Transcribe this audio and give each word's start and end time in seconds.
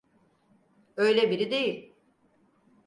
Öyle 0.97 1.29
biri 1.31 1.51
değil. 1.51 1.93